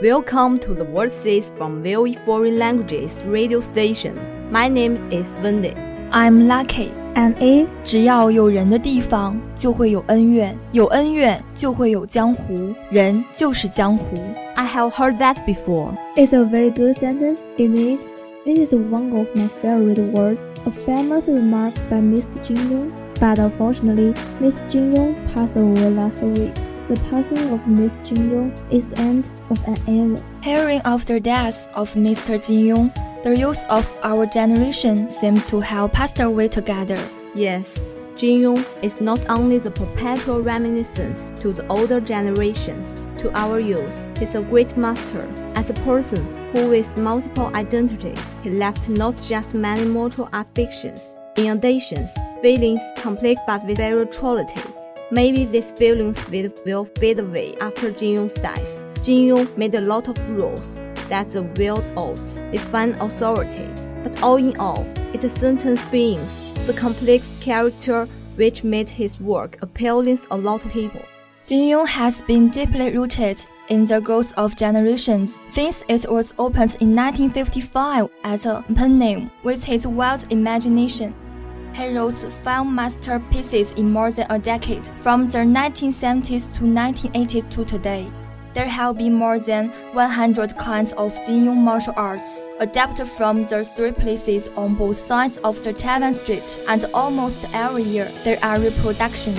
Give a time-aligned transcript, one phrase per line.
[0.00, 4.16] Welcome to the World Says from VOE Foreign Languages radio station.
[4.48, 5.74] My name is Wendy.
[6.12, 14.17] I'm lucky N A，只要有人的地方就会有恩怨，有恩怨就会有江湖，人就是江湖。
[14.55, 15.95] I have heard that before.
[16.15, 18.07] It's a very good sentence, isn't it?
[18.45, 22.43] This is one of my favorite words, a famous remark by Mr.
[22.43, 22.91] Jin Yong.
[23.19, 24.69] But unfortunately, Mr.
[24.69, 26.51] Jin Yong passed away last week.
[26.89, 28.03] The passing of Mr.
[28.03, 30.17] Jin Yong is the end of an era.
[30.41, 32.37] Hearing of the death of Mr.
[32.37, 32.91] Jin Yong,
[33.28, 36.98] the youth of our generation seems to have passed away together.
[37.34, 37.84] Yes,
[38.16, 44.18] Jin Yong is not only the perpetual reminiscence to the older generations, to our youth,
[44.18, 45.28] he's a great master.
[45.56, 51.02] As a person who with multiple identity, he left not just many mortal afflictions.
[51.36, 52.08] In addition,
[52.40, 54.62] feelings complete but with spirituality.
[55.10, 58.86] Maybe these feelings will, will fade away after Jin Yong's death.
[59.02, 60.78] Jin Yong made a lot of rules
[61.08, 63.68] that the wild oats define authority.
[64.02, 70.18] But all in all, it sentence beings, the complex character which made his work appealing
[70.18, 71.02] to a lot of people.
[71.44, 76.76] Jin Yong has been deeply rooted in the growth of generations since it was opened
[76.80, 79.30] in 1955 at name.
[79.42, 81.14] with his wild imagination.
[81.74, 87.64] He wrote five masterpieces in more than a decade, from the 1970s to 1980s to
[87.64, 88.10] today.
[88.54, 93.62] There have been more than 100 kinds of Jin Yong martial arts, adapted from the
[93.62, 98.58] three places on both sides of the Taiwan Strait, and almost every year there are
[98.58, 99.38] reproductions.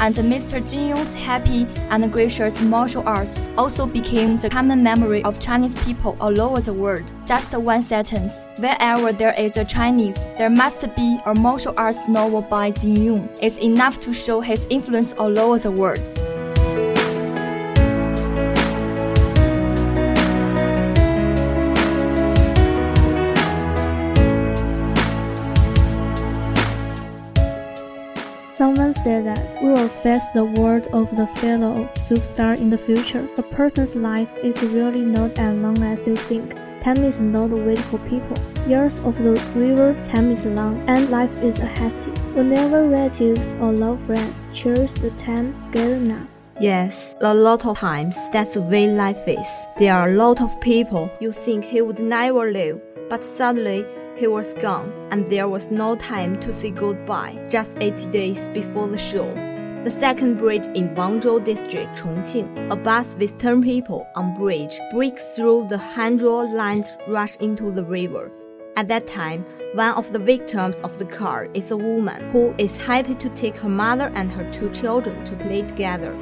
[0.00, 0.66] And Mr.
[0.68, 6.16] Jin Yong's happy and gracious martial arts also became the common memory of Chinese people
[6.20, 7.12] all over the world.
[7.26, 8.46] Just one sentence.
[8.60, 13.28] Wherever there is a Chinese, there must be a martial arts novel by Jin Yong.
[13.42, 16.27] It's enough to show his influence all over the world.
[30.02, 33.28] Face the world of the fellow superstar in the future.
[33.36, 36.54] A person's life is really not as long as you think.
[36.80, 38.36] Time is not wait for people.
[38.68, 42.10] Years of the river, time is long, and life is a hasty.
[42.34, 46.26] Whenever relatives or love friends choose the time, get now.
[46.60, 49.48] Yes, a lot of times that's the way life is.
[49.78, 52.80] There are a lot of people you think he would never live,
[53.10, 53.84] but suddenly
[54.16, 58.88] he was gone, and there was no time to say goodbye, just 80 days before
[58.88, 59.57] the show.
[59.84, 65.22] The second bridge in Wanzhou district, Chongqing, a bus with 10 people on bridge breaks
[65.36, 68.32] through the Hanzhou lines rush into the river.
[68.76, 72.76] At that time, one of the victims of the car is a woman who is
[72.76, 76.12] happy to take her mother and her two children to play together.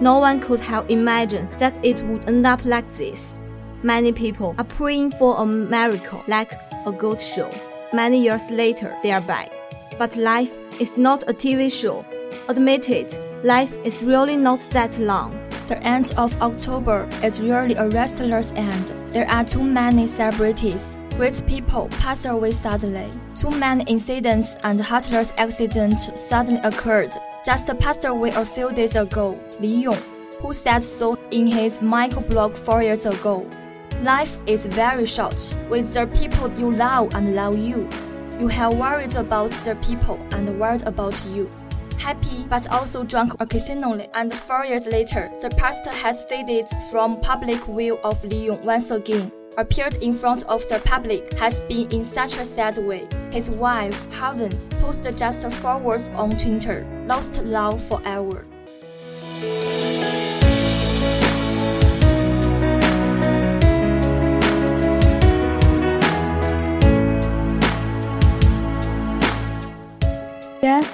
[0.00, 3.34] No one could have imagined that it would end up like this.
[3.82, 6.52] Many people are praying for a miracle like
[6.86, 7.50] a good show.
[7.92, 9.50] Many years later, they are back.
[9.98, 12.04] But life is not a TV show.
[12.48, 15.32] Admit it, life is really not that long.
[15.68, 18.88] The end of October is really a restless end.
[19.12, 21.06] There are too many celebrities.
[21.16, 23.08] Great people pass away suddenly.
[23.36, 27.14] Too many incidents and heartless accidents suddenly occurred.
[27.46, 30.02] Just passed away a few days ago, Li Yong,
[30.40, 33.48] who said so in his microblog four years ago.
[34.02, 37.88] Life is very short with the people you love and love you.
[38.40, 41.48] You have worried about the people and worried about you.
[42.00, 47.62] Happy but also drunk occasionally, and four years later, the past has faded from public
[47.66, 49.30] view of Li Yong once again.
[49.58, 53.06] Appeared in front of the public has been in such a sad way.
[53.30, 58.46] His wife, Helen, posted just four words on Twitter Lost love forever.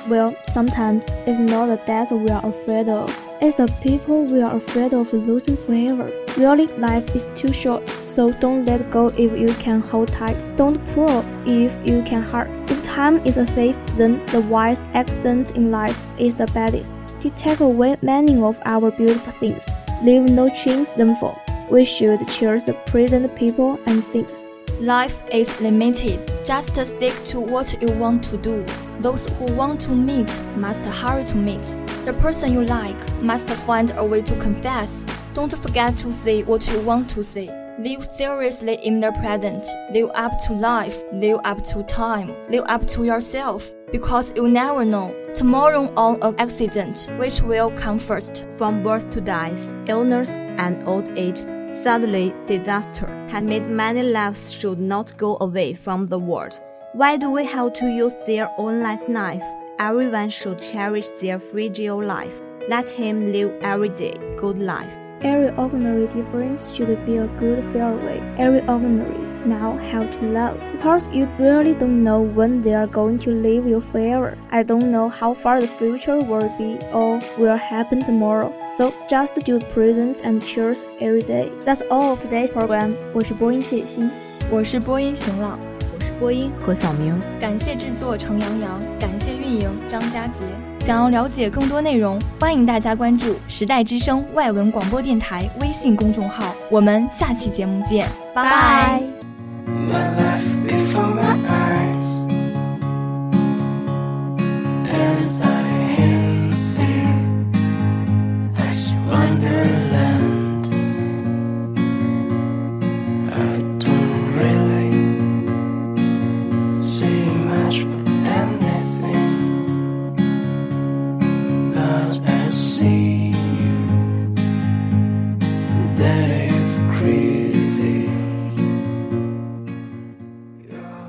[0.08, 3.10] Well, sometimes it's not the death we are afraid of.
[3.40, 6.10] It's the people we are afraid of losing forever.
[6.36, 10.36] Really, life is too short, so don't let go if you can hold tight.
[10.56, 12.48] Don't pull if you can hurt.
[12.70, 16.92] If time is a thief, then the wise accident in life is the baddest.
[17.20, 19.66] To take away many of our beautiful things,
[20.02, 21.38] leave no chance them for.
[21.70, 24.46] We should cherish the present people and things.
[24.80, 26.30] Life is limited.
[26.44, 28.64] Just stick to what you want to do.
[29.00, 31.76] Those who want to meet must hurry to meet.
[32.04, 35.06] The person you like must find a way to confess.
[35.34, 37.50] Don't forget to say what you want to say.
[37.78, 39.66] Live seriously in the present.
[39.92, 40.96] Live up to life.
[41.12, 42.34] Live up to time.
[42.48, 43.70] Live up to yourself.
[43.92, 45.14] Because you never know.
[45.34, 48.46] Tomorrow on an accident, which will come first.
[48.56, 51.38] From birth to death, illness and old age,
[51.82, 56.58] suddenly disaster has made many lives should not go away from the world.
[56.93, 59.43] Why do we have to use their own life knife?
[59.79, 62.33] Everyone should cherish their fragile life.
[62.69, 64.91] Let him live every day good life.
[65.23, 68.19] Every ordinary difference should be a good fairway.
[68.37, 70.57] Every ordinary now have to love.
[70.71, 74.37] Because you really don't know when they are going to leave you forever.
[74.51, 78.51] I don't know how far the future will be or will happen tomorrow.
[78.69, 81.51] So just do the present and cherish every day.
[81.65, 82.95] That's all of today's program.
[83.13, 84.09] 我是播音谢欣，
[84.51, 85.74] 我是播音邢朗，我是
[86.18, 87.18] 播音何小明。
[87.38, 90.42] 感谢制作程洋洋，感谢运营张佳杰。
[90.80, 96.54] 想要了解更多内容，欢迎大家关注时代之声外文广播电台微信公众号。
[96.70, 100.25] 我们下期节目见，拜拜。